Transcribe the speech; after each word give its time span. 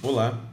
Olá, 0.00 0.48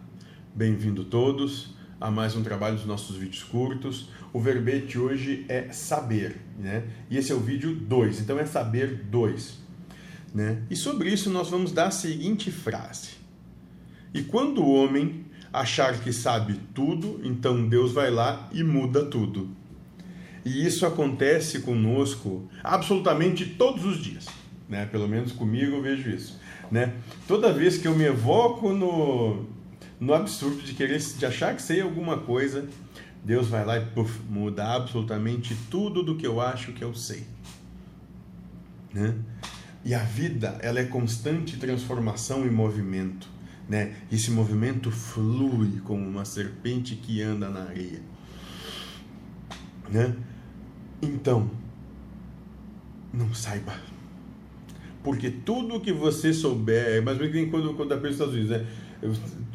bem-vindo 0.56 1.04
todos 1.04 1.76
a 2.02 2.10
mais 2.10 2.36
um 2.36 2.42
trabalho 2.42 2.78
dos 2.78 2.86
nossos 2.88 3.16
vídeos 3.16 3.44
curtos. 3.44 4.10
O 4.34 4.40
verbete 4.40 4.98
hoje 4.98 5.46
é 5.48 5.72
saber, 5.72 6.42
né? 6.58 6.84
E 7.12 7.18
esse 7.18 7.32
é 7.32 7.36
o 7.36 7.40
vídeo 7.40 7.76
2, 7.76 8.22
então 8.22 8.40
é 8.40 8.46
saber 8.48 9.04
2, 9.04 9.60
né? 10.34 10.64
E 10.68 10.76
sobre 10.76 11.14
isso 11.14 11.30
nós 11.30 11.48
vamos 11.52 11.72
dar 11.72 11.90
a 11.90 11.92
seguinte 11.92 12.50
frase: 12.50 13.10
E 14.16 14.24
quando 14.24 14.64
o 14.64 14.74
homem 14.74 15.26
achar 15.54 16.00
que 16.00 16.12
sabe 16.12 16.60
tudo, 16.74 17.22
então 17.24 17.70
Deus 17.70 17.92
vai 17.92 18.10
lá 18.10 18.50
e 18.52 18.64
muda 18.64 19.06
tudo. 19.06 19.50
E 20.44 20.66
isso 20.66 20.88
acontece 20.88 21.60
conosco 21.60 22.50
absolutamente 22.64 23.46
todos 23.46 23.86
os 23.86 24.02
dias, 24.02 24.26
né? 24.68 24.86
Pelo 24.86 25.08
menos 25.08 25.32
comigo 25.32 25.76
eu 25.76 25.82
vejo 25.82 26.10
isso 26.10 26.40
né? 26.72 26.94
Toda 27.28 27.54
vez 27.54 27.78
que 27.78 27.88
eu 27.88 27.96
me 27.96 28.04
evoco 28.04 28.74
no, 28.74 29.46
no 30.00 30.14
absurdo 30.14 30.62
de 30.62 30.74
querer 30.74 31.00
de 31.00 31.26
achar 31.26 31.56
que 31.56 31.62
sei 31.62 31.82
alguma 31.82 32.18
coisa, 32.18 32.68
Deus 33.24 33.48
vai 33.48 33.66
lá 33.66 33.78
e 33.78 33.86
puff, 33.88 34.22
muda 34.30 34.76
absolutamente 34.76 35.56
tudo 35.70 36.04
do 36.04 36.16
que 36.16 36.26
eu 36.26 36.40
acho 36.42 36.74
que 36.74 36.84
eu 36.84 36.94
sei. 36.94 37.26
Né? 38.94 39.16
E 39.84 39.94
a 39.94 40.00
vida, 40.00 40.58
ela 40.62 40.80
é 40.80 40.86
constante 40.86 41.58
transformação 41.58 42.46
e 42.46 42.50
movimento, 42.50 43.28
né? 43.70 43.96
Esse 44.12 44.32
movimento 44.32 44.90
flui 44.90 45.80
como 45.84 46.04
uma 46.04 46.26
serpente 46.26 46.96
que 46.96 47.22
anda 47.22 47.50
na 47.50 47.62
areia, 47.62 48.02
né? 49.90 50.16
Então, 51.04 51.52
não 53.14 53.32
saiba 53.32 53.74
porque 55.06 55.30
tudo 55.30 55.80
que 55.80 55.92
você 55.92 56.34
souber, 56.34 56.98
é 56.98 57.00
mais 57.00 57.22
ou 57.22 57.30
menos 57.30 57.52
quando, 57.52 57.76
quando 57.76 57.94
a 57.94 57.98
pessoa 57.98 58.28
dos 58.28 58.40
Estados 58.40 58.56
Unidos, 58.56 58.58
né? 58.58 58.66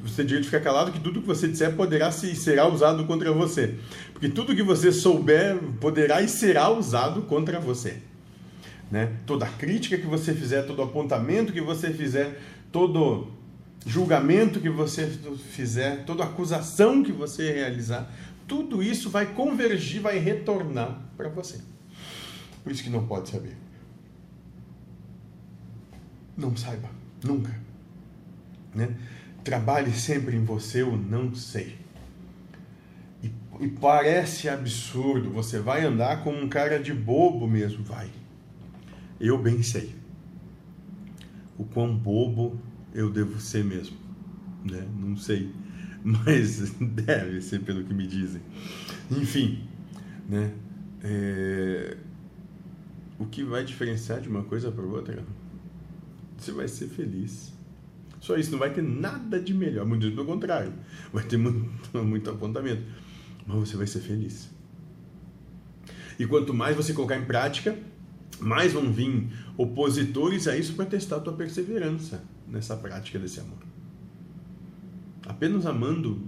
Você 0.04 0.22
direito 0.22 0.44
ficar 0.44 0.60
calado 0.60 0.92
que 0.92 1.00
tudo 1.00 1.20
que 1.20 1.26
você 1.26 1.48
disser 1.48 1.74
poderá 1.74 2.08
e 2.08 2.36
será 2.36 2.68
usado 2.68 3.04
contra 3.04 3.32
você. 3.32 3.74
Porque 4.12 4.28
tudo 4.28 4.54
que 4.54 4.62
você 4.62 4.92
souber 4.92 5.58
poderá 5.80 6.22
e 6.22 6.28
será 6.28 6.70
usado 6.70 7.22
contra 7.22 7.58
você. 7.58 7.96
Né? 8.92 9.12
Toda 9.26 9.44
crítica 9.44 9.98
que 9.98 10.06
você 10.06 10.32
fizer, 10.32 10.62
todo 10.62 10.82
apontamento 10.82 11.52
que 11.52 11.60
você 11.60 11.92
fizer, 11.92 12.40
todo 12.70 13.26
julgamento 13.84 14.60
que 14.60 14.70
você 14.70 15.08
fizer, 15.50 16.04
toda 16.04 16.22
acusação 16.22 17.02
que 17.02 17.10
você 17.10 17.50
realizar, 17.50 18.08
tudo 18.46 18.84
isso 18.84 19.10
vai 19.10 19.26
convergir, 19.26 20.00
vai 20.00 20.16
retornar 20.18 20.96
para 21.16 21.28
você. 21.28 21.58
Por 22.62 22.70
isso 22.70 22.84
que 22.84 22.90
não 22.90 23.04
pode 23.04 23.30
saber. 23.30 23.69
Não 26.40 26.56
saiba, 26.56 26.88
nunca. 27.22 27.54
Né? 28.74 28.96
Trabalhe 29.44 29.92
sempre 29.92 30.36
em 30.36 30.44
você 30.44 30.82
o 30.82 30.96
não 30.96 31.34
sei. 31.34 31.76
E, 33.22 33.30
e 33.60 33.68
parece 33.68 34.48
absurdo, 34.48 35.30
você 35.30 35.58
vai 35.58 35.84
andar 35.84 36.24
como 36.24 36.38
um 36.40 36.48
cara 36.48 36.80
de 36.80 36.94
bobo 36.94 37.46
mesmo, 37.46 37.84
vai. 37.84 38.10
Eu 39.20 39.36
bem 39.36 39.62
sei 39.62 40.00
o 41.60 41.64
quão 41.64 41.94
bobo 41.94 42.58
eu 42.94 43.10
devo 43.10 43.38
ser 43.38 43.62
mesmo, 43.62 43.94
né? 44.64 44.88
Não 44.98 45.14
sei, 45.14 45.52
mas 46.02 46.70
deve 46.80 47.42
ser 47.42 47.60
pelo 47.60 47.84
que 47.84 47.92
me 47.92 48.06
dizem. 48.06 48.40
Enfim, 49.10 49.62
né? 50.26 50.54
É... 51.04 51.98
O 53.18 53.26
que 53.26 53.44
vai 53.44 53.62
diferenciar 53.62 54.22
de 54.22 54.30
uma 54.30 54.42
coisa 54.42 54.72
para 54.72 54.82
outra? 54.82 55.22
Você 56.44 56.52
vai 56.52 56.68
ser 56.68 56.88
feliz. 56.88 57.52
Só 58.20 58.36
isso, 58.36 58.50
não 58.50 58.58
vai 58.58 58.72
ter 58.72 58.82
nada 58.82 59.40
de 59.40 59.54
melhor, 59.54 59.86
muito 59.86 60.10
pelo 60.10 60.26
contrário, 60.26 60.72
vai 61.12 61.24
ter 61.24 61.38
muito, 61.38 61.66
muito 62.04 62.30
apontamento, 62.30 62.82
mas 63.46 63.56
você 63.56 63.76
vai 63.76 63.86
ser 63.86 64.00
feliz. 64.00 64.50
E 66.18 66.26
quanto 66.26 66.52
mais 66.52 66.76
você 66.76 66.92
colocar 66.92 67.16
em 67.16 67.24
prática, 67.24 67.78
mais 68.38 68.74
vão 68.74 68.92
vir 68.92 69.28
opositores 69.56 70.46
a 70.46 70.56
isso 70.56 70.74
para 70.74 70.84
testar 70.84 71.16
a 71.16 71.20
tua 71.20 71.32
perseverança 71.32 72.22
nessa 72.46 72.76
prática 72.76 73.18
desse 73.18 73.40
amor. 73.40 73.58
Apenas 75.26 75.64
amando, 75.64 76.20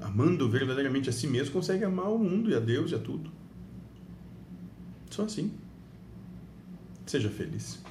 amando 0.00 0.48
verdadeiramente 0.50 1.08
a 1.08 1.12
si 1.12 1.26
mesmo, 1.26 1.52
consegue 1.52 1.84
amar 1.84 2.10
o 2.10 2.18
mundo 2.18 2.50
e 2.50 2.54
a 2.54 2.60
Deus 2.60 2.90
e 2.90 2.94
a 2.94 2.98
tudo. 2.98 3.30
Só 5.10 5.22
assim. 5.22 5.52
Seja 7.06 7.30
feliz. 7.30 7.82